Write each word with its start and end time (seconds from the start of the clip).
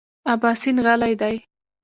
اباسین 0.33 0.77
غلی 0.85 1.13
دی. 1.21 1.35